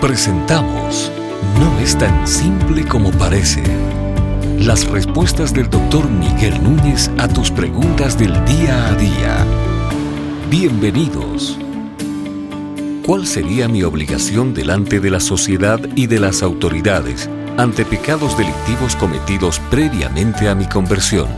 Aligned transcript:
Presentamos 0.00 1.10
No 1.58 1.80
es 1.80 1.96
tan 1.96 2.28
simple 2.28 2.86
como 2.86 3.10
parece. 3.12 3.62
Las 4.58 4.86
respuestas 4.86 5.54
del 5.54 5.70
doctor 5.70 6.10
Miguel 6.10 6.62
Núñez 6.62 7.10
a 7.16 7.26
tus 7.28 7.50
preguntas 7.50 8.18
del 8.18 8.32
día 8.44 8.88
a 8.88 8.94
día. 8.94 9.46
Bienvenidos. 10.50 11.58
¿Cuál 13.06 13.26
sería 13.26 13.68
mi 13.68 13.84
obligación 13.84 14.52
delante 14.52 15.00
de 15.00 15.10
la 15.10 15.18
sociedad 15.18 15.80
y 15.94 16.06
de 16.06 16.20
las 16.20 16.42
autoridades 16.42 17.30
ante 17.56 17.86
pecados 17.86 18.36
delictivos 18.36 18.96
cometidos 18.96 19.60
previamente 19.70 20.50
a 20.50 20.54
mi 20.54 20.66
conversión? 20.68 21.28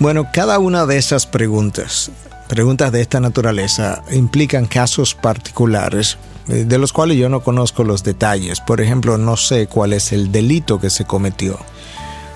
Bueno, 0.00 0.26
cada 0.34 0.58
una 0.58 0.84
de 0.84 0.98
esas 0.98 1.26
preguntas, 1.26 2.10
preguntas 2.48 2.90
de 2.90 3.02
esta 3.02 3.20
naturaleza, 3.20 4.02
implican 4.10 4.66
casos 4.66 5.14
particulares 5.14 6.18
de 6.48 6.78
los 6.78 6.92
cuales 6.92 7.16
yo 7.18 7.28
no 7.28 7.40
conozco 7.40 7.84
los 7.84 8.02
detalles. 8.02 8.60
Por 8.60 8.80
ejemplo, 8.80 9.18
no 9.18 9.36
sé 9.36 9.66
cuál 9.66 9.92
es 9.92 10.12
el 10.12 10.32
delito 10.32 10.80
que 10.80 10.90
se 10.90 11.04
cometió. 11.04 11.58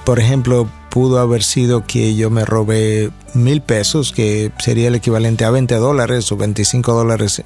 Por 0.05 0.19
ejemplo, 0.19 0.69
pudo 0.91 1.21
haber 1.21 1.43
sido 1.43 1.85
que 1.85 2.15
yo 2.15 2.29
me 2.29 2.45
robé 2.45 3.11
mil 3.35 3.63
pesos, 3.63 4.13
que 4.13 4.53
sería 4.59 4.89
el 4.89 4.95
equivalente 4.97 5.45
a 5.45 5.51
20 5.51 5.77
dólares 5.77 6.31
o 6.33 6.37
25 6.37 6.93
dólares 6.93 7.43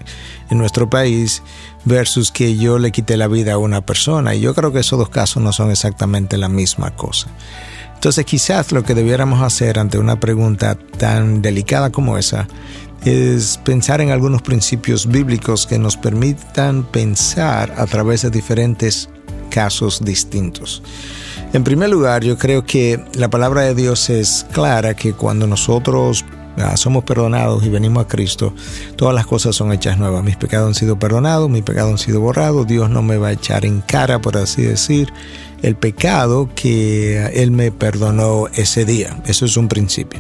en 0.51 0.59
nuestro 0.59 0.91
país, 0.91 1.43
versus 1.85 2.33
que 2.33 2.57
yo 2.57 2.79
le 2.79 2.93
quité 2.93 3.17
la 3.17 3.29
vida 3.29 3.53
a 3.53 3.59
una 3.59 3.83
persona. 3.83 4.35
Y 4.35 4.41
yo 4.41 4.55
creo 4.55 4.73
que 4.73 4.81
esos 4.81 4.99
dos 4.99 5.11
casos 5.11 5.43
no 5.43 5.53
son 5.53 5.71
exactamente 5.71 6.39
la 6.39 6.49
misma 6.49 6.91
cosa. 6.97 7.29
Entonces 7.95 8.25
quizás 8.25 8.73
lo 8.73 8.85
que 8.85 8.95
debiéramos 8.95 9.43
hacer 9.43 9.79
ante 9.79 9.99
una 9.99 10.21
pregunta 10.21 10.77
tan 10.77 11.43
delicada 11.43 11.91
como 11.91 12.19
esa 12.19 12.47
es 13.07 13.59
pensar 13.59 14.01
en 14.01 14.11
algunos 14.11 14.43
principios 14.43 15.07
bíblicos 15.07 15.67
que 15.67 15.79
nos 15.79 15.97
permitan 15.97 16.83
pensar 16.83 17.73
a 17.77 17.87
través 17.87 18.23
de 18.23 18.31
diferentes 18.31 19.09
casos 19.49 20.05
distintos. 20.05 20.83
En 21.53 21.63
primer 21.63 21.89
lugar, 21.89 22.25
yo 22.25 22.37
creo 22.37 22.67
que 22.67 23.01
la 23.15 23.31
palabra 23.31 23.63
de 23.63 23.75
Dios 23.75 24.11
es 24.11 24.45
clara 24.53 24.95
que 24.95 25.13
cuando 25.13 25.47
nosotros 25.47 26.25
ah, 26.59 26.77
somos 26.77 27.05
perdonados 27.05 27.65
y 27.65 27.69
venimos 27.69 28.05
a 28.05 28.09
Cristo, 28.09 28.53
todas 28.97 29.15
las 29.15 29.27
cosas 29.27 29.55
son 29.55 29.73
hechas 29.73 29.99
nuevas. 29.99 30.25
Mis 30.25 30.37
pecados 30.37 30.67
han 30.67 30.75
sido 30.75 30.99
perdonados, 30.99 31.49
mis 31.49 31.63
pecados 31.63 31.93
han 31.93 31.99
sido 31.99 32.21
borrados, 32.21 32.67
Dios 32.67 32.91
no 32.91 33.03
me 33.03 33.19
va 33.19 33.29
a 33.29 33.33
echar 33.33 33.65
en 33.65 33.83
cara, 33.83 34.21
por 34.21 34.37
así 34.37 34.63
decir, 34.63 35.13
el 35.63 35.77
pecado 35.77 36.51
que 36.57 37.25
Él 37.35 37.53
me 37.53 37.71
perdonó 37.71 38.49
ese 38.55 38.85
día. 38.85 39.17
Eso 39.27 39.45
es 39.45 39.57
un 39.57 39.69
principio. 39.69 40.19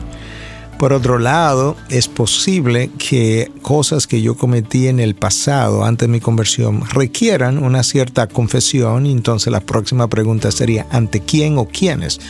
Por 0.78 0.92
otro 0.92 1.18
lado, 1.18 1.74
es 1.88 2.06
posible 2.06 2.90
que 2.98 3.50
cosas 3.62 4.06
que 4.06 4.20
yo 4.20 4.36
cometí 4.36 4.88
en 4.88 5.00
el 5.00 5.14
pasado, 5.14 5.84
antes 5.84 6.06
de 6.06 6.12
mi 6.12 6.20
conversión, 6.20 6.82
requieran 6.90 7.62
una 7.62 7.82
cierta 7.82 8.26
confesión 8.26 9.06
entonces 9.26 9.52
la 9.52 9.60
próxima 9.60 10.08
pregunta 10.08 10.52
sería, 10.52 10.86
¿ante 10.90 11.20
quién 11.20 11.58
o 11.58 11.66
quiénes? 11.66 12.20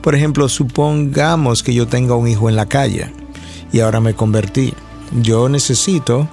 Por 0.00 0.14
ejemplo, 0.14 0.48
supongamos 0.48 1.62
que 1.62 1.74
yo 1.74 1.86
tenga 1.86 2.14
un 2.14 2.28
hijo 2.28 2.48
en 2.48 2.56
la 2.56 2.66
calle 2.66 3.12
y 3.72 3.80
ahora 3.80 4.00
me 4.00 4.14
convertí. 4.14 4.72
Yo 5.20 5.48
necesito 5.48 6.28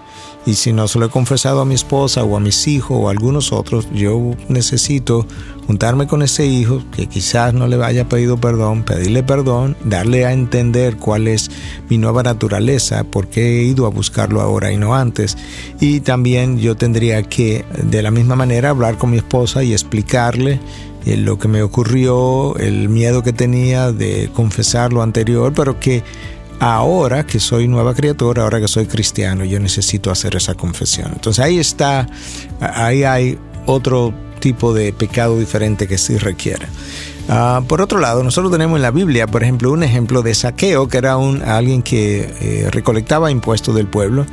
y 0.46 0.54
si 0.54 0.74
no 0.74 0.88
se 0.88 1.00
lo 1.00 1.08
he 1.08 1.10
confesado 1.10 1.62
a 1.62 1.66
mi 1.66 1.74
esposa 1.74 2.24
o 2.24 2.38
a 2.38 2.40
mis 2.40 2.68
hijos 2.68 2.98
o 3.02 3.08
a 3.08 3.12
algunos 3.12 3.52
otros, 3.52 3.88
yo 3.94 4.36
necesito 4.48 5.26
juntarme 5.66 6.06
con 6.06 6.22
ese 6.22 6.46
hijo 6.46 6.84
que 6.96 7.08
quizás 7.08 7.54
no 7.54 7.68
le 7.68 7.84
haya 7.84 8.08
pedido 8.08 8.38
perdón, 8.38 8.84
pedirle 8.84 9.24
perdón, 9.24 9.76
darle 9.84 10.26
a 10.26 10.34
entender 10.34 10.98
cuál 10.98 11.28
es 11.28 11.50
mi 11.90 11.98
nueva 11.98 12.22
naturaleza, 12.22 13.04
por 13.04 13.28
qué 13.28 13.60
he 13.60 13.64
ido 13.64 13.88
a 13.88 13.90
buscarlo 13.90 14.42
ahora 14.42 14.72
y 14.72 14.78
no 14.78 14.94
antes. 14.94 15.38
Y 15.80 16.02
también 16.02 16.60
yo 16.60 16.76
tendría 16.76 17.24
que 17.24 17.66
de 17.82 18.04
la 18.04 18.12
misma 18.12 18.36
manera 18.36 18.70
hablar 18.70 18.98
con 18.98 19.10
mi 19.10 19.18
esposa 19.18 19.64
y 19.64 19.74
explicarle 19.74 20.60
eh, 21.06 21.18
lo 21.18 21.40
que 21.40 21.48
me 21.48 21.64
ocurrió, 21.64 22.56
el 22.58 22.90
miedo 22.90 23.24
que 23.24 23.34
tenía 23.34 23.92
de 23.92 24.30
confesar 24.34 24.94
lo 24.94 25.02
anterior, 25.02 25.54
pero 25.56 25.80
que 25.80 26.04
ahora 26.60 27.26
que 27.26 27.40
soy 27.40 27.68
nueva 27.68 27.94
criatura, 27.94 28.44
ahora 28.44 28.60
que 28.60 28.68
soy 28.68 28.86
cristiano, 28.86 29.44
yo 29.46 29.60
necesito 29.60 30.12
hacer 30.12 30.36
esa 30.36 30.56
confesión. 30.56 31.12
Entonces 31.14 31.44
ahí 31.44 31.60
está, 31.60 32.08
ahí 32.60 33.04
hay 33.04 33.38
otro 33.66 34.14
tipo 34.46 34.76
de 34.76 34.94
pecado 34.94 35.40
diferente 35.40 35.88
que 35.88 35.98
sí 35.98 36.20
requiere. 36.20 36.68
Ah, 37.28 37.64
por 37.68 37.82
otro 37.82 38.00
lado, 38.00 38.24
nosotros 38.24 38.52
tenemos 38.52 38.76
en 38.76 38.84
la 38.84 38.92
Biblia, 38.92 39.26
por 39.26 39.42
ejemplo, 39.42 39.72
un 39.72 39.82
ejemplo 39.82 40.22
de 40.22 40.36
saqueo, 40.36 40.88
que 40.88 41.00
era 41.00 41.18
un, 41.18 41.42
alguien 41.42 41.82
que 41.82 42.32
eh, 42.40 42.70
recolectaba 42.70 43.32
impuestos 43.32 43.74
del 43.74 43.88
pueblo, 43.88 44.28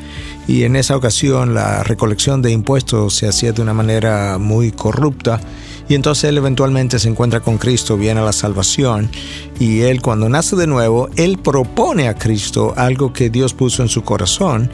y 0.47 0.65
en 0.65 0.77
esa 0.77 0.97
ocasión 0.97 1.55
la 1.55 1.83
recolección 1.83 2.43
de 2.43 2.51
impuestos 2.51 3.15
se 3.17 3.27
hacía 3.27 3.53
de 3.53 3.63
una 3.63 3.73
manera 3.73 4.37
muy 4.37 4.71
corrupta, 4.71 5.41
y 5.89 5.95
entonces 5.95 6.25
él 6.25 6.39
eventualmente 6.39 6.99
se 6.99 7.09
encuentra 7.09 7.41
con 7.41 7.59
Cristo, 7.59 7.97
viene 7.97 8.21
a 8.21 8.25
la 8.25 8.33
salvación 8.33 9.11
y 9.59 9.81
él 9.81 10.01
cuando 10.01 10.29
nace 10.29 10.57
de 10.57 10.67
nuevo, 10.67 11.09
él 11.17 11.39
propone 11.39 12.09
a 12.09 12.15
Cristo 12.15 12.73
algo 12.77 13.13
que 13.13 13.31
Dios 13.31 13.53
puso 13.55 13.83
en 13.83 13.89
su 13.89 14.03
corazón 14.03 14.71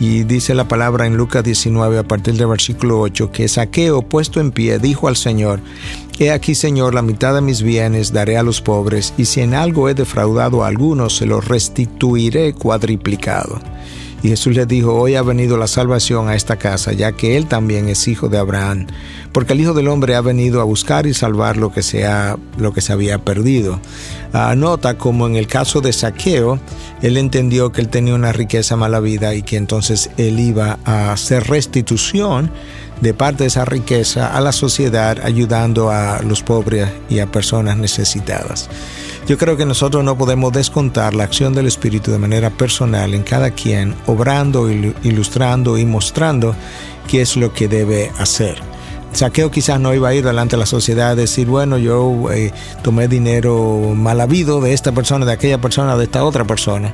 y 0.00 0.24
dice 0.24 0.54
la 0.54 0.68
palabra 0.68 1.06
en 1.06 1.16
Lucas 1.16 1.44
19 1.44 1.98
a 1.98 2.02
partir 2.04 2.34
del 2.34 2.46
versículo 2.46 3.00
8 3.00 3.30
que 3.30 3.48
Saqueo 3.48 4.02
puesto 4.02 4.40
en 4.40 4.50
pie 4.50 4.78
dijo 4.82 5.08
al 5.08 5.16
Señor, 5.16 5.60
He 6.18 6.30
aquí 6.30 6.54
Señor 6.54 6.94
la 6.94 7.02
mitad 7.02 7.34
de 7.34 7.40
mis 7.40 7.62
bienes 7.62 8.12
daré 8.12 8.36
a 8.36 8.42
los 8.42 8.60
pobres 8.60 9.14
y 9.16 9.24
si 9.24 9.40
en 9.40 9.54
algo 9.54 9.88
he 9.88 9.94
defraudado 9.94 10.62
a 10.62 10.68
algunos 10.68 11.16
se 11.16 11.26
lo 11.26 11.40
restituiré 11.40 12.52
cuadriplicado. 12.52 13.60
Y 14.22 14.28
Jesús 14.28 14.54
le 14.54 14.66
dijo, 14.66 14.94
hoy 14.94 15.16
ha 15.16 15.22
venido 15.22 15.56
la 15.56 15.66
salvación 15.66 16.28
a 16.28 16.36
esta 16.36 16.56
casa, 16.56 16.92
ya 16.92 17.10
que 17.10 17.36
él 17.36 17.46
también 17.46 17.88
es 17.88 18.06
hijo 18.06 18.28
de 18.28 18.38
Abraham, 18.38 18.86
porque 19.32 19.52
el 19.52 19.60
Hijo 19.60 19.74
del 19.74 19.88
Hombre 19.88 20.14
ha 20.14 20.20
venido 20.20 20.60
a 20.60 20.64
buscar 20.64 21.06
y 21.08 21.14
salvar 21.14 21.56
lo 21.56 21.72
que 21.72 21.82
se, 21.82 22.06
lo 22.56 22.72
que 22.72 22.80
se 22.80 22.92
había 22.92 23.18
perdido. 23.18 23.80
Anota 24.32 24.90
ah, 24.90 24.98
como 24.98 25.26
en 25.26 25.34
el 25.34 25.48
caso 25.48 25.80
de 25.80 25.92
Saqueo, 25.92 26.60
él 27.02 27.16
entendió 27.16 27.72
que 27.72 27.80
él 27.80 27.88
tenía 27.88 28.14
una 28.14 28.30
riqueza 28.30 28.76
mala 28.76 29.00
vida 29.00 29.34
y 29.34 29.42
que 29.42 29.56
entonces 29.56 30.10
él 30.18 30.38
iba 30.38 30.78
a 30.84 31.12
hacer 31.12 31.48
restitución 31.48 32.52
de 33.02 33.14
parte 33.14 33.42
de 33.42 33.48
esa 33.48 33.64
riqueza 33.64 34.34
a 34.34 34.40
la 34.40 34.52
sociedad, 34.52 35.18
ayudando 35.24 35.90
a 35.90 36.22
los 36.22 36.42
pobres 36.42 36.88
y 37.10 37.18
a 37.18 37.26
personas 37.26 37.76
necesitadas. 37.76 38.70
Yo 39.26 39.36
creo 39.36 39.56
que 39.56 39.66
nosotros 39.66 40.04
no 40.04 40.16
podemos 40.16 40.52
descontar 40.52 41.12
la 41.12 41.24
acción 41.24 41.52
del 41.52 41.66
Espíritu 41.66 42.12
de 42.12 42.18
manera 42.18 42.50
personal 42.50 43.12
en 43.14 43.24
cada 43.24 43.50
quien, 43.50 43.96
obrando, 44.06 44.70
ilustrando 44.70 45.78
y 45.78 45.84
mostrando 45.84 46.54
qué 47.08 47.22
es 47.22 47.36
lo 47.36 47.52
que 47.52 47.66
debe 47.66 48.12
hacer. 48.18 48.71
Saqueo 49.12 49.50
quizás 49.50 49.78
no 49.78 49.92
iba 49.92 50.08
a 50.08 50.14
ir 50.14 50.24
delante 50.24 50.56
de 50.56 50.60
la 50.60 50.66
sociedad 50.66 51.10
a 51.10 51.14
decir, 51.14 51.46
bueno, 51.46 51.76
yo 51.76 52.30
eh, 52.32 52.52
tomé 52.82 53.08
dinero 53.08 53.92
mal 53.94 54.20
habido 54.20 54.60
de 54.60 54.72
esta 54.72 54.92
persona, 54.92 55.26
de 55.26 55.32
aquella 55.32 55.60
persona, 55.60 55.96
de 55.96 56.04
esta 56.04 56.24
otra 56.24 56.44
persona, 56.44 56.92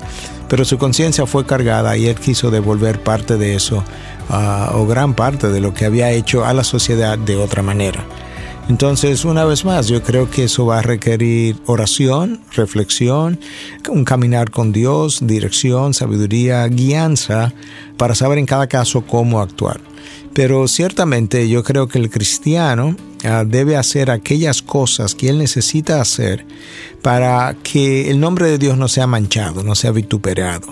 pero 0.49 0.65
su 0.65 0.79
conciencia 0.79 1.27
fue 1.27 1.47
cargada 1.47 1.97
y 1.97 2.06
él 2.06 2.17
quiso 2.17 2.51
devolver 2.51 3.03
parte 3.03 3.37
de 3.37 3.55
eso, 3.55 3.84
ah, 4.31 4.73
o 4.75 4.87
gran 4.87 5.15
parte 5.15 5.49
de 5.49 5.61
lo 5.61 5.73
que 5.75 5.84
había 5.84 6.11
hecho 6.11 6.45
a 6.45 6.53
la 6.53 6.65
sociedad 6.65 7.17
de 7.17 7.37
otra 7.37 7.62
manera. 7.62 8.05
Entonces, 8.69 9.25
una 9.25 9.45
vez 9.45 9.65
más, 9.65 9.89
yo 9.89 10.03
creo 10.03 10.31
que 10.31 10.45
eso 10.45 10.67
va 10.67 10.81
a 10.81 10.83
requerir 10.83 11.56
oración, 11.65 12.41
reflexión, 12.55 13.41
un 13.89 14.05
caminar 14.05 14.50
con 14.50 14.73
Dios, 14.73 15.21
dirección, 15.23 15.95
sabiduría, 15.95 16.67
guianza, 16.67 17.55
para 17.97 18.15
saber 18.15 18.37
en 18.37 18.45
cada 18.45 18.67
caso 18.67 19.06
cómo 19.06 19.41
actuar. 19.41 19.81
Pero 20.38 20.69
ciertamente 20.69 21.49
yo 21.49 21.65
creo 21.65 21.88
que 21.88 21.99
el 21.99 22.10
cristiano 22.10 22.94
ah, 23.25 23.43
debe 23.44 23.76
hacer 23.76 24.09
aquellas 24.09 24.62
cosas 24.62 25.16
que 25.16 25.28
él 25.28 25.38
necesita 25.38 26.00
hacer 26.00 26.47
para 27.03 27.56
que 27.65 28.09
el 28.09 28.21
nombre 28.21 28.49
de 28.49 28.56
Dios 28.56 28.78
no 28.78 28.87
sea 28.87 29.09
manchado, 29.09 29.65
no 29.65 29.75
sea 29.75 29.91
vituperado, 29.91 30.69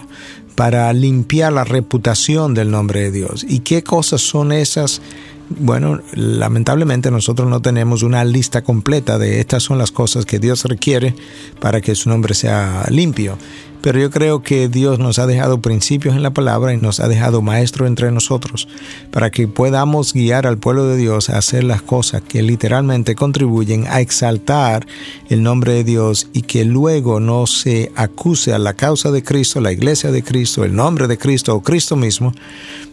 para 0.55 0.93
limpiar 0.93 1.53
la 1.53 1.65
reputación 1.65 2.55
del 2.55 2.71
nombre 2.71 3.01
de 3.01 3.11
Dios. 3.11 3.45
¿Y 3.49 3.59
qué 3.59 3.83
cosas 3.83 4.21
son 4.21 4.53
esas? 4.53 5.03
Bueno, 5.49 6.01
lamentablemente 6.15 7.11
nosotros 7.11 7.49
no 7.49 7.63
tenemos 7.63 8.03
una 8.03 8.25
lista 8.25 8.63
completa 8.63 9.17
de 9.17 9.39
estas 9.41 9.63
son 9.63 9.79
las 9.79 9.93
cosas 9.93 10.27
que 10.27 10.41
Dios 10.41 10.65
requiere 10.65 11.15
para 11.61 11.81
que 11.81 11.95
su 11.95 12.09
nombre 12.09 12.35
sea 12.35 12.85
limpio. 12.91 13.39
Pero 13.87 14.01
yo 14.01 14.11
creo 14.11 14.43
que 14.43 14.69
Dios 14.69 14.99
nos 14.99 15.21
ha 15.21 15.29
dejado 15.29 15.61
principios 15.61 16.17
en 16.17 16.25
la 16.25 16.33
palabra 16.33 16.75
y 16.75 16.77
nos 16.77 16.99
ha 16.99 17.07
dejado 17.07 17.41
maestro 17.41 17.87
entre 17.87 18.11
nosotros 18.11 18.67
para 19.13 19.31
que 19.31 19.47
podamos 19.47 20.13
guiar 20.13 20.49
al 20.49 20.59
pueblo 20.59 20.87
de 20.87 20.97
Dios 20.97 21.31
a 21.31 21.39
hacer 21.39 21.63
las 21.63 21.83
cosas 21.83 22.23
que 22.23 22.43
literalmente 22.43 23.15
contribuyen 23.15 23.87
a 23.87 24.01
exaltar 24.01 24.87
el 25.29 25.45
nombre 25.45 25.75
de 25.75 25.85
Dios 25.85 26.27
y 26.33 26.43
que 26.43 26.65
luego 26.65 27.21
no 27.21 27.47
se 27.47 27.93
acuse 27.95 28.53
a 28.53 28.59
la 28.59 28.75
causa 28.75 29.13
de 29.13 29.23
Cristo, 29.23 29.61
la 29.61 29.71
iglesia 29.71 30.11
de 30.11 30.25
Cristo, 30.25 30.65
el 30.65 30.75
nombre 30.75 31.07
de 31.07 31.19
Cristo 31.19 31.55
o 31.55 31.63
Cristo 31.63 31.95
mismo 31.95 32.35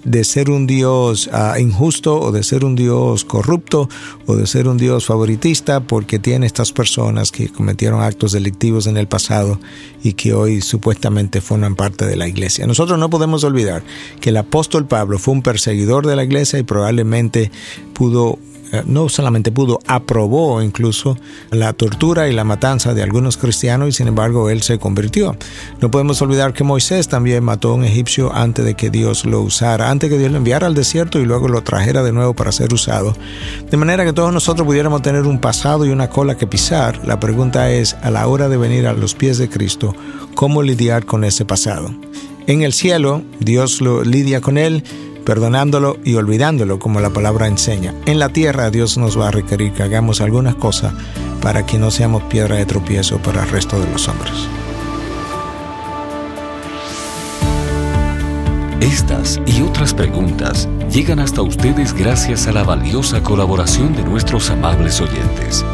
de 0.03 0.23
ser 0.23 0.51
un 0.51 0.67
Dios 0.67 1.29
ah, 1.33 1.55
injusto 1.59 2.19
o 2.19 2.31
de 2.31 2.42
ser 2.43 2.65
un 2.65 2.75
Dios 2.75 3.25
corrupto 3.25 3.89
o 4.27 4.35
de 4.35 4.45
ser 4.45 4.67
un 4.67 4.77
Dios 4.77 5.05
favoritista 5.05 5.79
porque 5.79 6.19
tiene 6.19 6.45
estas 6.45 6.71
personas 6.71 7.31
que 7.31 7.49
cometieron 7.49 8.01
actos 8.01 8.31
delictivos 8.33 8.85
en 8.87 8.97
el 8.97 9.07
pasado 9.07 9.59
y 10.03 10.13
que 10.13 10.33
hoy 10.33 10.61
su 10.61 10.83
supuestamente 10.83 11.39
forman 11.39 11.75
parte 11.75 12.05
de 12.05 12.17
la 12.17 12.27
iglesia. 12.27 12.67
Nosotros 12.67 12.99
no 12.99 13.09
podemos 13.09 13.45
olvidar 13.45 13.83
que 14.19 14.31
el 14.31 14.37
apóstol 14.37 14.85
Pablo 14.85 15.17
fue 15.17 15.33
un 15.33 15.41
perseguidor 15.41 16.05
de 16.05 16.17
la 16.17 16.25
iglesia 16.25 16.59
y 16.59 16.63
probablemente 16.63 17.51
pudo 17.93 18.37
no 18.85 19.09
solamente 19.09 19.51
pudo, 19.51 19.79
aprobó 19.87 20.61
incluso 20.61 21.17
la 21.51 21.73
tortura 21.73 22.27
y 22.27 22.33
la 22.33 22.43
matanza 22.43 22.93
de 22.93 23.03
algunos 23.03 23.37
cristianos 23.37 23.89
y 23.89 23.91
sin 23.91 24.07
embargo 24.07 24.49
él 24.49 24.61
se 24.63 24.79
convirtió. 24.79 25.35
No 25.81 25.91
podemos 25.91 26.21
olvidar 26.21 26.53
que 26.53 26.63
Moisés 26.63 27.07
también 27.07 27.43
mató 27.43 27.71
a 27.71 27.75
un 27.75 27.83
egipcio 27.83 28.33
antes 28.33 28.65
de 28.65 28.73
que 28.75 28.89
Dios 28.89 29.25
lo 29.25 29.41
usara, 29.41 29.89
antes 29.89 30.09
de 30.09 30.15
que 30.15 30.19
Dios 30.19 30.31
lo 30.31 30.37
enviara 30.37 30.67
al 30.67 30.75
desierto 30.75 31.19
y 31.19 31.25
luego 31.25 31.47
lo 31.47 31.61
trajera 31.61 32.03
de 32.03 32.11
nuevo 32.11 32.33
para 32.33 32.51
ser 32.51 32.73
usado. 32.73 33.15
De 33.69 33.77
manera 33.77 34.05
que 34.05 34.13
todos 34.13 34.33
nosotros 34.33 34.65
pudiéramos 34.65 35.01
tener 35.01 35.23
un 35.23 35.39
pasado 35.39 35.85
y 35.85 35.89
una 35.89 36.09
cola 36.09 36.35
que 36.35 36.47
pisar. 36.47 37.05
La 37.05 37.19
pregunta 37.19 37.71
es, 37.71 37.95
a 38.01 38.09
la 38.09 38.27
hora 38.27 38.49
de 38.49 38.57
venir 38.57 38.87
a 38.87 38.93
los 38.93 39.13
pies 39.13 39.37
de 39.37 39.49
Cristo, 39.49 39.95
¿cómo 40.35 40.63
lidiar 40.63 41.05
con 41.05 41.23
ese 41.23 41.45
pasado? 41.45 41.93
En 42.47 42.61
el 42.61 42.73
cielo, 42.73 43.21
Dios 43.39 43.79
lo 43.79 44.03
lidia 44.03 44.41
con 44.41 44.57
él 44.57 44.83
perdonándolo 45.23 45.97
y 46.03 46.15
olvidándolo 46.15 46.79
como 46.79 46.99
la 46.99 47.09
palabra 47.09 47.47
enseña. 47.47 47.93
En 48.05 48.19
la 48.19 48.29
tierra 48.29 48.69
Dios 48.69 48.97
nos 48.97 49.19
va 49.19 49.29
a 49.29 49.31
requerir 49.31 49.73
que 49.73 49.83
hagamos 49.83 50.21
algunas 50.21 50.55
cosas 50.55 50.93
para 51.41 51.65
que 51.65 51.77
no 51.77 51.91
seamos 51.91 52.23
piedra 52.23 52.55
de 52.55 52.65
tropiezo 52.65 53.17
para 53.17 53.43
el 53.43 53.49
resto 53.49 53.79
de 53.79 53.91
los 53.91 54.07
hombres. 54.07 54.33
Estas 58.79 59.39
y 59.45 59.61
otras 59.61 59.93
preguntas 59.93 60.67
llegan 60.91 61.19
hasta 61.19 61.41
ustedes 61.41 61.93
gracias 61.93 62.47
a 62.47 62.51
la 62.51 62.63
valiosa 62.63 63.23
colaboración 63.23 63.95
de 63.95 64.03
nuestros 64.03 64.49
amables 64.49 64.99
oyentes. 64.99 65.65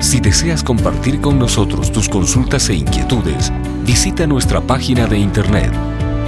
Si 0.00 0.20
deseas 0.20 0.62
compartir 0.62 1.20
con 1.20 1.38
nosotros 1.38 1.92
tus 1.92 2.08
consultas 2.08 2.68
e 2.70 2.74
inquietudes, 2.74 3.52
visita 3.84 4.26
nuestra 4.26 4.60
página 4.60 5.06
de 5.06 5.18
internet 5.18 5.72